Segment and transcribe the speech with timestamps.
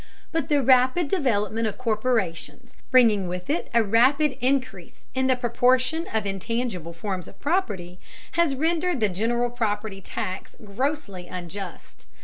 [0.31, 6.07] But the rapid development of corporations, bringing with it a rapid increase in the proportion
[6.11, 7.99] of intangible forms of property,
[8.31, 12.07] has rendered the general property tax grossly unjust.